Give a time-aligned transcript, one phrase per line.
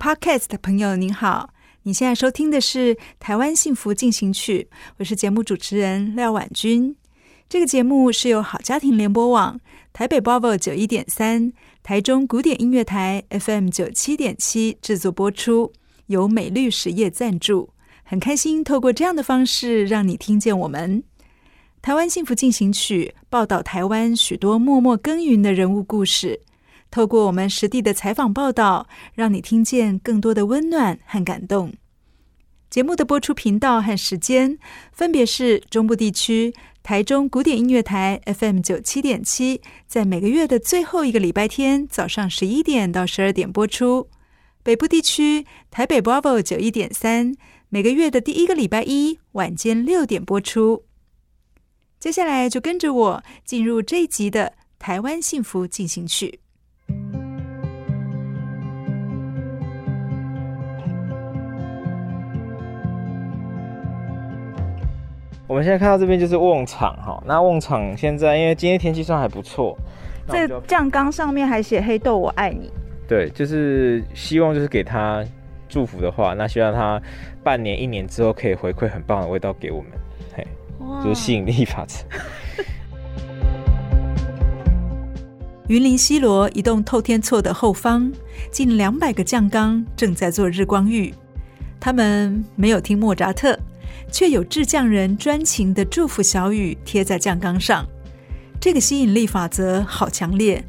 [0.00, 1.50] Podcast 的朋友您好，
[1.82, 6.96] 你现在收听的是《台湾幸福进行曲》，我是节目主持人廖婉君。
[7.50, 9.60] 这个节目是由好家庭联播网、
[9.92, 15.70] 台北 Bravo 九一点三、台中古典音乐台 FM 九七点七制作播出，
[16.06, 17.68] 由美律实业赞助。
[18.02, 21.02] 很开心透过这样的方式让你听见我们
[21.82, 26.40] 《台湾幸福进行曲》，报道台湾许多默默耕耘的人物故事。
[26.90, 31.72] 透过我们实地的采访报道，让你听见更多的温暖和感动。
[32.68, 34.56] 节目的播出频道和时间
[34.92, 44.08] 分别是中部地区台中古典音乐台 FM 九七点七，在每个月的最后一个礼拜天早上十一点到十二点播出；
[44.62, 47.34] 北部地区台北 Bravo 九一点三，
[47.70, 50.84] 每个月的第一个礼拜一晚间六点播出。
[51.98, 56.40] 接下来就跟着我进入这一集的《台湾幸福进行曲》。
[65.50, 69.76] 我们现在看到这边就是瓮场哈，那瓮场现在因为今天天气算还不错，
[70.28, 72.70] 这酱缸上面还写“黑豆我爱你”。
[73.08, 75.24] 对，就是希望就是给他
[75.68, 77.02] 祝福的话，那希望他
[77.42, 79.90] 半年一年之后可以回馈很棒的味道给我们，
[80.36, 80.46] 嘿，
[81.02, 82.04] 就是吸引力法则。
[85.66, 88.12] 云林西螺一栋透天厝的后方，
[88.52, 91.12] 近两百个酱缸正在做日光浴，
[91.80, 93.58] 他们没有听莫扎特。
[94.10, 97.86] 却有制酱人专情的祝福小语贴在酱缸上，
[98.60, 100.62] 这个吸引力法则好强烈，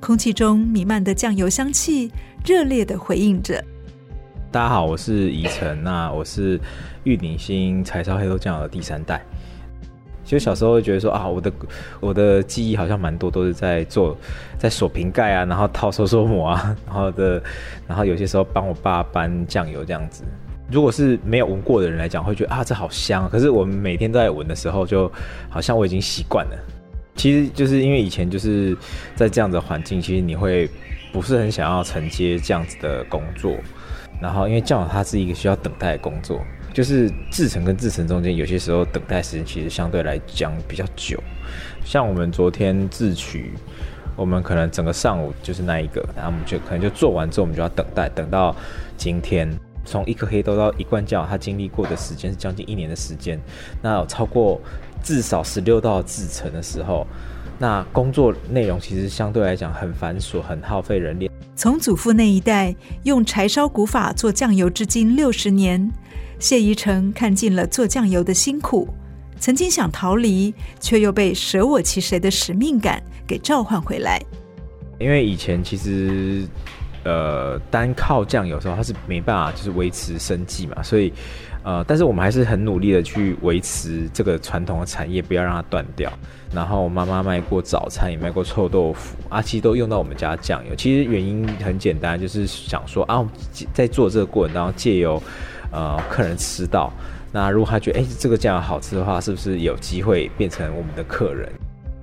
[0.00, 2.10] 空气中弥漫的酱油香气
[2.44, 3.62] 热烈的回应着。
[4.50, 6.58] 大家好，我是宜晨，那我是
[7.04, 9.22] 玉鼎新柴烧黑豆酱油的第三代。
[10.24, 11.52] 其实小时候会觉得说啊，我的
[12.00, 14.16] 我的记忆好像蛮多都是在做
[14.58, 17.40] 在锁瓶盖啊，然后套收缩膜啊，然后的，
[17.86, 20.24] 然后有些时候帮我爸搬酱油这样子。
[20.70, 23.28] 如果是没有闻过的人来讲，会觉得啊，这好香。
[23.30, 25.10] 可是我们每天都在闻的时候，就
[25.48, 26.58] 好像我已经习惯了。
[27.14, 28.76] 其实就是因为以前就是
[29.14, 30.68] 在这样的环境，其实你会
[31.12, 33.56] 不是很想要承接这样子的工作。
[34.20, 36.40] 然后因为酱油它是一个需要等待的工作，
[36.74, 41.22] 就是制成跟制成中间有些时候等待时间其实相对来讲比较久。
[41.84, 43.52] 像我们昨天制取，
[44.16, 48.54] 我们可能整个上午就是那一个，然后我们就可能就做完之后，我们就要等待，等到
[48.96, 49.48] 今天。
[49.86, 53.40] 从一颗黑豆到一罐酱，他经历过的时间是将近一年的时间。
[53.80, 54.60] 那有超过
[55.02, 57.06] 至少十六道制成的时候，
[57.58, 61.30] 那工作内容其实相对来讲很繁琐，很耗费人力。
[61.54, 62.74] 从祖父那一代
[63.04, 65.90] 用柴烧古法做酱油至今六十年，
[66.38, 68.88] 谢宜成看尽了做酱油的辛苦，
[69.38, 74.20] 曾经想逃离，却又被舍我其谁的使命感给召唤回来。
[74.98, 76.44] 因为以前其实。
[77.06, 81.12] 呃，单靠酱油的时候，它是没办法就是维持生计嘛，所以，
[81.62, 86.12] 呃，但是我们还是很努力的去维持这个传统的产业，不要让它断掉。
[86.52, 90.74] 然后妈妈卖过早餐，也卖过臭豆腐，啊，其实都用到我们家酱油。
[90.74, 93.24] 其实原因很简单，就是想说啊，
[93.72, 95.22] 在做这个过程当中，借由
[95.70, 96.92] 呃客人吃到，
[97.30, 101.48] 那如果他觉得哎、这个酱油好吃的话，是不是有机会变成我们的客人？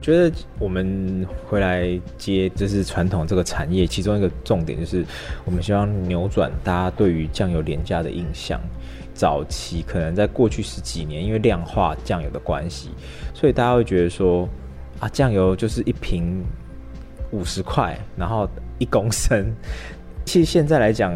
[0.03, 5.05] 觉得我们回来接就是传统这个产业，其中一个重点就是
[5.45, 8.59] 我们希望扭转大家对于酱油廉价的印象。
[9.13, 12.89] 早期可能在过去十几年，因为量化酱油的关系，
[13.33, 14.45] 所以大家会觉得说
[14.99, 16.43] 啊，酱油就是一瓶
[17.31, 18.49] 五十块，然后
[18.79, 19.53] 一公升。
[20.25, 21.15] 其实现在来讲，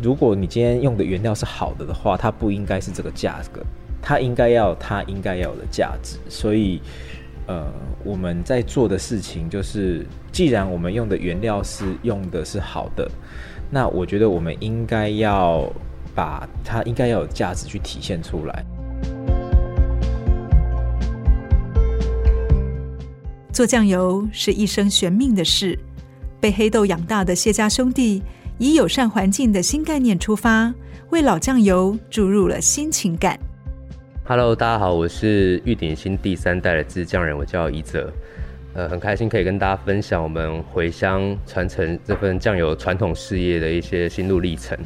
[0.00, 3.60] 如果你今天用的原料是好的的话，它不应该是这个价格，
[4.00, 6.16] 它应该要它应该要有的价值。
[6.28, 6.80] 所以。
[7.46, 7.72] 呃，
[8.04, 13.10] 我们在做的事情就是，既然我们用的原料是用的是好的，
[13.70, 15.68] 那我觉得我们应该要
[16.14, 18.64] 把它应该要有价值去体现出来。
[23.52, 25.78] 做酱油是一生悬命的事。
[26.40, 28.22] 被黑豆养大的谢家兄弟，
[28.58, 30.72] 以友善环境的新概念出发，
[31.10, 33.38] 为老酱油注入了新情感。
[34.30, 38.12] Hello，大家好，我是玉鼎新第三代的制酱人，我叫宜泽。
[38.74, 44.78] 呃，很开心可以跟大家分享我们回乡传承这份酱油传统事业的一些心路历程。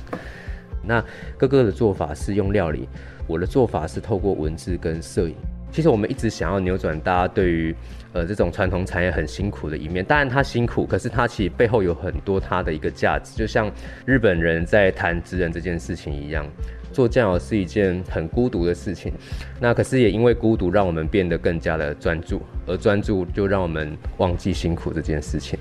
[0.82, 1.05] 那
[1.37, 2.88] 哥哥的做法是用料理，
[3.26, 5.35] 我的做法是透过文字跟摄影。
[5.70, 7.76] 其实我们一直想要扭转大家对于
[8.14, 10.02] 呃这种传统产业很辛苦的一面。
[10.02, 13.37] 当然它辛苦，可是它其实背后有很多它的一个价值。
[13.37, 13.70] 就像
[14.06, 16.47] 日本人在谈职人这件事情一样，
[16.94, 19.12] 做酱油是一件很孤独的事情。
[19.61, 25.58] 那可是也因为孤独，让我们变得更加的专注，而专注就让我们忘记辛苦这件事情。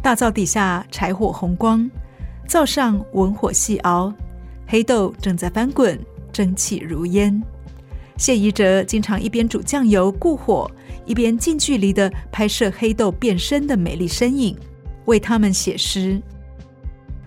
[0.00, 1.90] 大灶底下柴火红光，
[2.46, 4.14] 灶上文火细熬，
[4.66, 5.98] 黑豆正在翻滚，
[6.32, 7.42] 蒸汽如烟。
[8.16, 10.70] 谢宜哲经常一边煮酱油固火，
[11.04, 14.56] 一边近距离的拍摄黑豆变身的美丽身影，
[15.06, 16.20] 为他们写诗。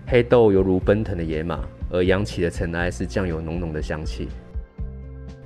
[0.06, 1.60] 黑豆犹如奔腾的野马，
[1.94, 4.28] 而扬起的尘埃是酱油浓浓的香气。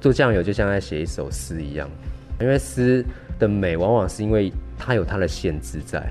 [0.00, 1.88] 做酱油就像在写一首诗一样，
[2.40, 3.04] 因为诗
[3.38, 6.02] 的美往往是因为它有它的限制在。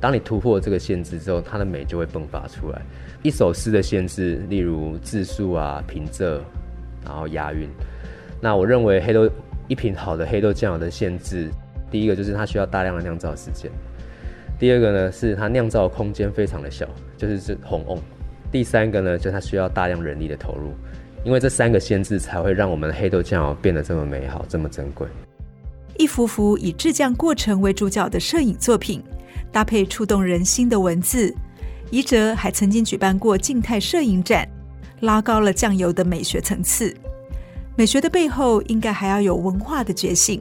[0.00, 2.82] 当你突破这个限制之后，它的美就会迸发出来。
[3.22, 6.40] 一首诗的限制，例如字数啊、平仄，
[7.04, 7.68] 然后押韵。
[8.40, 9.30] 那我认为黑豆
[9.68, 11.50] 一瓶好的黑豆酱油的限制，
[11.90, 13.70] 第一个就是它需要大量的酿造时间，
[14.58, 17.98] 第二个呢是它酿造空间非常的小，就是这红瓮，
[18.52, 20.72] 第三个呢就它需要大量人力的投入，
[21.24, 25.06] 因为这三个限制才会让我们的黑豆酱油变得这么美好，这么珍贵。
[25.96, 29.02] 一幅幅以制酱过程为主角的摄影作品，
[29.52, 31.34] 搭配触动人心的文字，
[31.90, 34.48] 宜哲还曾经举办过静态摄影展，
[35.00, 36.94] 拉高了酱油的美学层次。
[37.76, 40.40] 美学的背后，应该还要有文化的觉醒。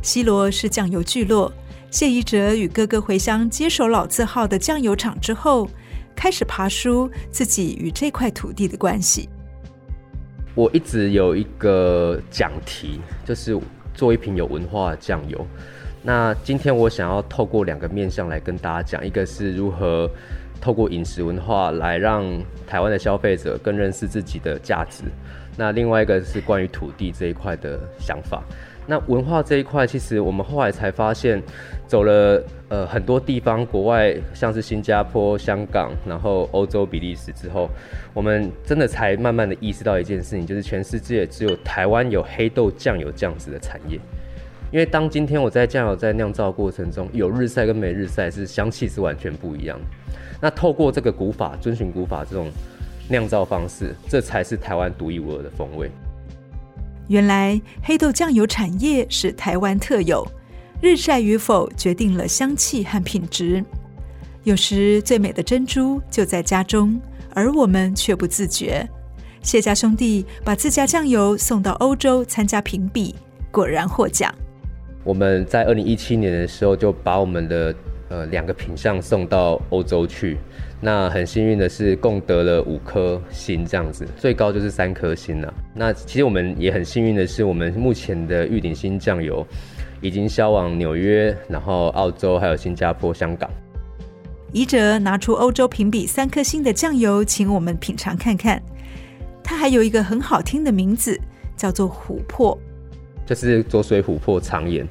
[0.00, 1.52] 西罗是酱油聚落，
[1.90, 5.68] 谢宜哲与哥哥回乡接手老字号的酱油厂之后，
[6.14, 9.28] 开始爬梳自己与这块土地的关系。
[10.54, 13.58] 我一直有一个讲题，就是
[13.92, 15.46] 做一瓶有文化的酱油。
[16.02, 20.08] 那今天我想要透过两个面向来跟大家讲，一个是如何
[20.60, 22.24] 透过饮食文化来让
[22.66, 25.04] 台湾的消费者更认识自己的价值。
[25.56, 28.42] 那另外一个是关于土地这一块的想法。
[28.86, 31.42] 那文化这一块，其实我们后来才发现，
[31.86, 37.70] 走了呃很多地方，国外像是新加坡、香港，然后欧洲、比利时之后，
[38.12, 43.98] 我们真的才慢慢的意识到一件事情，就是全世界只有台湾有黑豆酱油这样子的产业。
[44.70, 49.84] 因为当今天我在酱油在酿造过程中，有日晒跟没日晒，是香气是完全不一样的。
[50.42, 52.50] 那透过这个古法，遵循古法这种。
[53.08, 55.90] 酿造方式，这才是台湾独一无二的风味。
[57.08, 60.26] 原来黑豆酱油产业是台湾特有，
[60.80, 63.62] 日晒与否决定了香气和品质。
[64.42, 67.00] 有时最美的珍珠就在家中，
[67.34, 68.88] 而我们却不自觉。
[69.42, 73.14] 谢家兄弟把自家酱油送到欧洲参加评比，
[73.50, 74.34] 果然获奖。
[75.02, 77.74] 我们在二零一七年的时候就把我们的
[78.08, 80.38] 呃两个品相送到欧洲去。
[80.80, 85.54] 那很幸运的是，共得了五颗星这样子，最高就是三颗星了。
[85.74, 89.46] 那其实我们也很幸运的是，我们目前的玉鼎新酱油
[90.02, 93.48] 已经销往纽约，然后澳洲，还有新加坡、香港。
[94.52, 98.62] 宜哲拿出欧洲评比三颗星的酱油，请我们品尝看看。
[99.42, 101.18] 它还有一个很好听的名字，
[101.56, 102.58] 叫做琥珀，
[103.24, 104.86] 就是浊水琥珀长盐。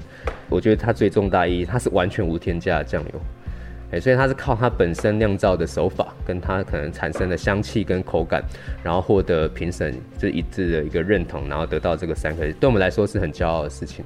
[0.53, 3.99] 我觉得它最重大意义，它是完全无添加的酱油。
[3.99, 8.43] 所以它是靠它本身酿造的手法，跟它可能产生的香气跟口感，
[8.83, 14.03] 然后获得评审这一致的一个认同，然后得到这个三颗，对我们来说是很骄傲的事情。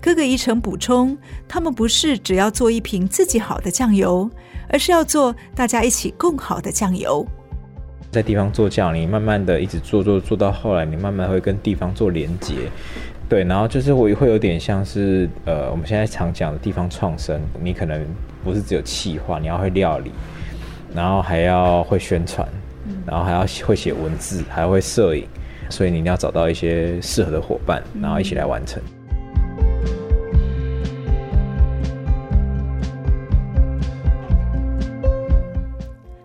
[0.00, 1.14] 哥哥一成补充，
[1.46, 4.30] 他们不是只要做一瓶自己好的酱油，
[4.70, 7.26] 而是要做大家一起共好的酱油。
[8.10, 12.70] 在地方做酱，你慢慢的一直做做做到后来，你慢慢会跟地方做连结。
[13.28, 18.04] 对，然后就是我会有点像是呃，我们现在常讲的地方创生，你可能
[18.44, 20.12] 不是只有企划，你要会料理，
[20.94, 22.46] 然后还要会宣传，
[23.06, 25.26] 然后还要会写文字，还要会摄影，
[25.70, 28.82] 所以你一定要找到一些适合的伙伴，然后一起来完成。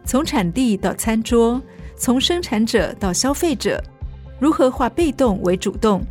[0.03, 1.61] 从产地到餐桌，
[1.95, 3.81] 从生产者到消费者，
[4.39, 6.01] 如何化被动为主动？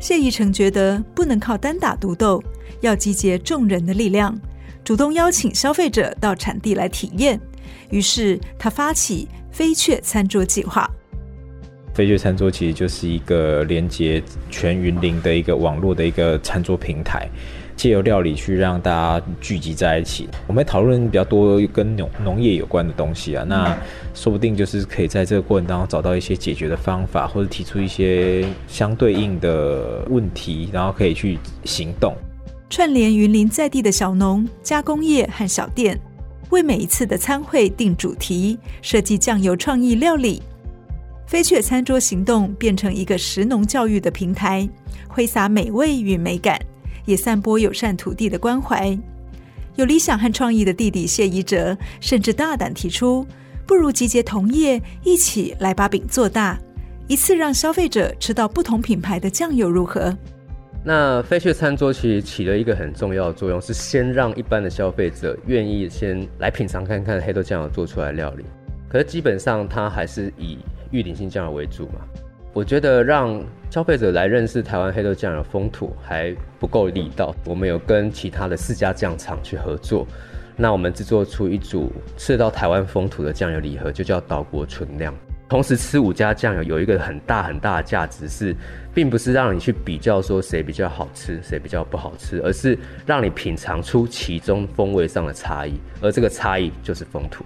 [0.00, 2.42] 谢宜城觉得不能靠单打独斗，
[2.80, 4.36] 要集结众人的力量，
[4.82, 7.38] 主动邀请消费者到产地来体验。
[7.90, 10.90] 于是他发起飞雀餐桌计划，
[11.94, 17.28] 飞雀餐桌其实就是一个连接全云林的一个网络的一个餐桌平台。
[17.76, 23.74] 借由料理去让大家聚集在一起，我们讨论比较多跟农农业有关的东西啊，那
[24.12, 32.14] 说不定就是可以在这个过程当中找到一些解决的方法，或者提出一些相对应的问题，然后可以去行动。
[32.68, 35.98] 串联云林在地的小农、加工业和小店，
[36.50, 40.42] 为每一次的餐会定主题，设计酱油创意料理。
[41.30, 44.68] 飞雀餐桌行动变成一个食农教育的平台，
[45.06, 46.60] 挥洒美味与美感。
[47.04, 48.98] 也散播友善土地的关怀。
[49.76, 53.24] 有理想和创意的弟弟谢宜哲，甚至大胆提出，
[53.64, 56.58] 不如集结同业，一起来把饼做大，
[57.06, 60.12] 一次让消费者吃到不同品牌的酱油，如何？
[60.82, 68.44] 那飞雀餐桌其实起了一个很重要的作用，是先让一般的消费者愿意先来品尝看看黑豆酱油做出来的料理。
[68.88, 70.58] 可是基本上，它还是以
[70.90, 72.00] 玉鼎新酱油为主嘛。
[72.52, 77.34] 我觉得让消费者来认识台湾黑豆酱油风土还不够力道。
[77.44, 80.04] 我们有跟其他的四家酱厂去合作，
[80.56, 85.14] 那我们制作出一组吃到台湾风土的酱油礼盒，就叫岛国纯酿。
[85.48, 88.54] 同时吃五家酱油有一个很大很大的价值是，
[88.92, 97.44] 并不是让你去比较说谁比较好吃，谁比较不好吃，而是让你品尝出其中风味上的差异，而这个差异就是风土。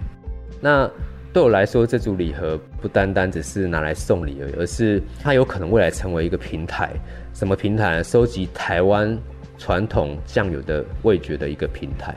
[0.61, 0.89] 那
[1.35, 6.89] 对我来说，这组礼盒不单单只是拿来送礼而已，而是它有可能未来成为一个平台。
[7.33, 8.01] 什么平台？
[8.01, 9.19] 收集台湾
[9.57, 12.15] 传统酱油的味觉的一个平台。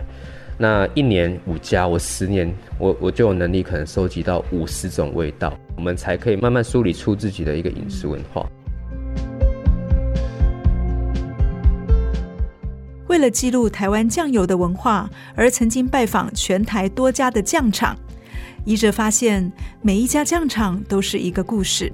[0.57, 2.49] 那一年五家，我十年，
[2.79, 8.47] 我我就有能力可能收集到五十种味道，我们才可以慢慢梳理出自己的一个饮食文化。
[13.09, 17.99] 为了记录台湾酱油的文化，而曾经拜访全台多家的酱厂。
[18.69, 21.91] 宜哲发现，每一家酱厂都是一个故事，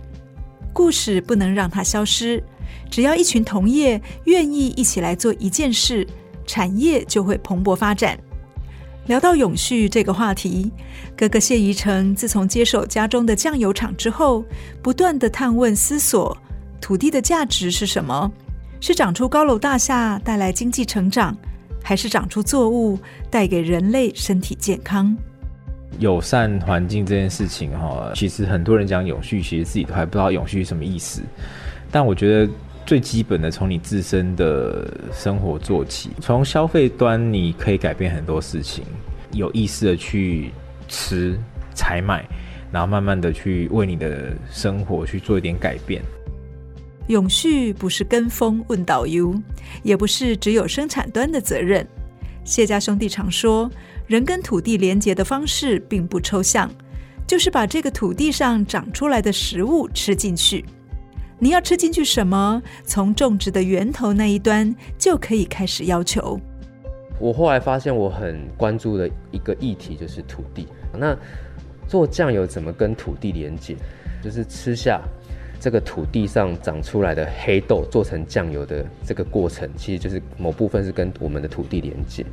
[0.73, 2.43] 故事不能让它消失。
[2.91, 6.05] 只要一群同业愿意一起来做一件事，
[6.45, 8.19] 产业就会蓬勃发展。
[9.07, 10.73] 聊到永续这个话题，
[11.17, 14.45] 哥哥谢宜成自从接手家中的酱油厂之后，
[14.83, 16.37] 不断地探问思索：
[16.81, 18.33] 土地的价值是什么？
[18.81, 21.37] 是长出高楼大厦带来经济成长，
[21.85, 22.99] 还是长出作物
[23.31, 25.17] 带给人类身体健康？
[25.99, 31.23] 友善环境这件事情，哈，其实很多人讲永续，其实自己都还不知道永续是什么意思。
[31.91, 32.53] 但我觉得
[32.85, 38.85] 最基本的，从你自身的生活做起，从消费端你可以改变很多事情，
[39.33, 40.51] 有意识的去
[40.89, 41.39] 吃、
[41.75, 42.25] 采买，
[42.73, 46.03] 然后慢慢的去为你的生活去做一点改变。
[47.09, 49.35] 永续不是跟风问导游，
[49.83, 51.87] 也不是只有生产端的责任。
[52.45, 53.71] 谢家兄弟常说，
[54.07, 56.71] 人跟土地连结的方式并不抽象，
[57.27, 60.65] 就是把这个土地上长出来的食物吃进去。
[61.39, 62.63] 你要吃进去什么？
[62.85, 66.39] 从种植的源头那一端就可以开始要求。
[67.19, 70.69] 我后来发现，我很关注的一个议题就是土地。
[70.93, 71.17] 那
[71.89, 73.77] 做酱油怎么跟土地连接？
[74.23, 75.03] 就是吃下
[75.61, 82.25] 这个土地上长出来的黑豆做成酱油的这个过程，其实就是某部分是跟我们的土地连接。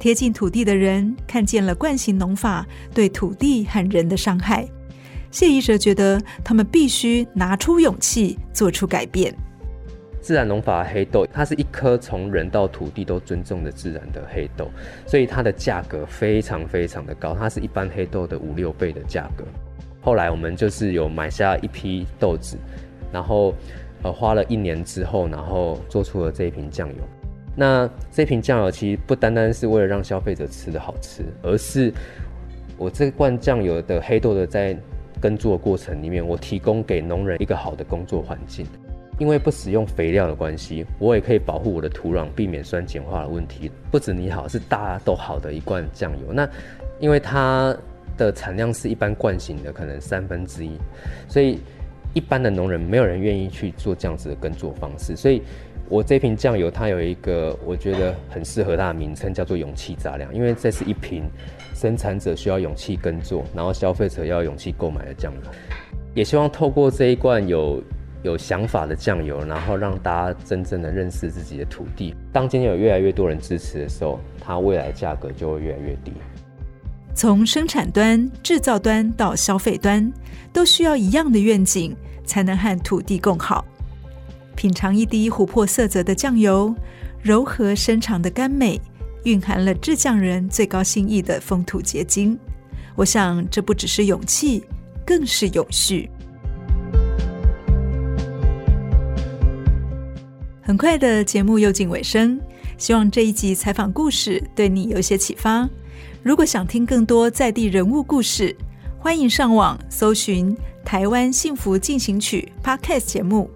[0.00, 4.66] 贴近土地的人看见了惯性农法对土地和人的伤害，
[5.30, 9.34] 谢宜哲觉得他们必须拿出勇气做出改变。
[10.22, 14.70] 自然农法黑豆，它是一颗从人到土地都尊重的自然的黑豆，
[15.06, 19.44] 所以它的价格非常非常的高，它是一般黑豆的五六倍的价格。
[20.00, 22.56] 后来我们就是有买下一批豆子，
[23.12, 23.54] 然后
[24.02, 26.94] 呃花了一年之后，然后做出了这一瓶酱油。
[27.56, 31.92] 那这瓶酱油其实不单单是为了让消费者吃的好吃，而是
[32.78, 34.74] 我这罐酱油的黑豆的在
[35.20, 38.64] 耕作过程里面，我提供给农人一个好的工作环境。
[39.18, 43.70] 因为不使用肥料的关系，我也可以保护我的土壤，避免酸碱化的问题。
[43.90, 46.32] 不止你好，是大家都好的一罐酱油。
[46.32, 46.48] 那
[47.00, 47.76] 因为它
[48.16, 50.78] 的产量是一般惯行的可能三分之一，
[51.28, 51.58] 所以
[52.14, 55.42] 一般的农人没有人愿意去做这样子的耕作方式，所以。
[55.90, 61.28] 我这瓶酱油，它有一个我觉得很适合它的名称，叫做“勇气杂粮”，因为这是一瓶
[61.74, 65.40] 生产者需要勇气耕作，然后消费者要勇气购买的酱油。
[66.14, 67.82] 也希望透过这一罐有
[68.22, 72.14] 有想法的酱油，然后让大家真正的认识自己的土地。
[72.32, 76.12] 当今天有越来越多人支持的时候，它未来价格就会越来越低。
[77.16, 80.12] 从生产端、制造端到消费端，
[80.52, 83.64] 都需要一样的愿景，才能和土地共好。
[84.60, 86.74] 品尝一滴琥珀色泽的酱油，
[87.22, 88.78] 柔和深长的甘美，
[89.24, 92.38] 蕴含了制酱人最高心意的风土结晶。
[92.94, 94.62] 我想，这不只是勇气，
[95.06, 96.10] 更是永续。
[100.60, 102.38] 很快的节目又近尾声，
[102.76, 105.66] 希望这一集采访故事对你有一些启发。
[106.22, 108.54] 如果想听更多在地人物故事，
[108.98, 113.50] 欢迎上网搜寻“台湾幸福进行曲 ”Podcast 节目。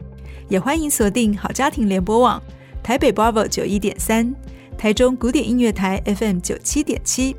[0.48, 2.42] 也欢迎锁定好家庭联播网
[2.82, 4.34] 台北 Bravo 九一点三、
[4.76, 7.34] 台中古典音乐台 FM 九七点七。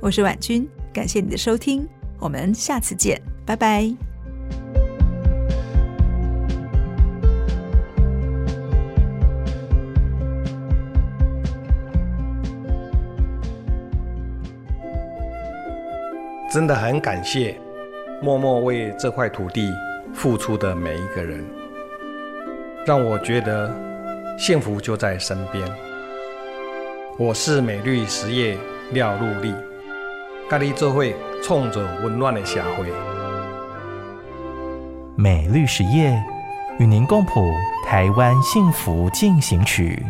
[0.00, 1.86] 我是婉君，感谢你的收听，
[2.18, 3.92] 我们下次见，拜拜。
[16.52, 17.58] 真的很感谢
[18.22, 19.72] 默默为这块土地
[20.14, 21.44] 付出的每一个人，
[22.86, 23.72] 让我觉得
[24.38, 25.66] 幸福就在身边。
[27.18, 28.58] 我是美绿实业
[28.92, 29.54] 廖陆立，
[30.50, 32.92] 咖喱做会冲着温暖的社会。
[35.16, 36.14] 美绿实业
[36.78, 37.50] 与您共谱
[37.86, 40.04] 台湾幸福进行曲。